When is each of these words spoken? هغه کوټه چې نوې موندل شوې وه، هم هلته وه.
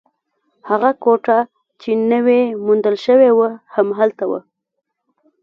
هغه 0.69 0.91
کوټه 1.03 1.37
چې 1.81 1.89
نوې 2.11 2.41
موندل 2.65 2.95
شوې 3.05 3.31
وه، 3.37 3.49
هم 3.73 3.87
هلته 3.99 4.23
وه. 4.31 4.39